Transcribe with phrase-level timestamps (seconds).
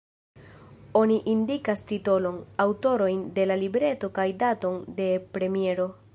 [1.01, 5.89] Oni indikas titolon, aŭtorojn de la libreto kaj daton de premiero.